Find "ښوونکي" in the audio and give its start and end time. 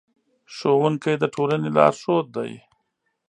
0.55-1.13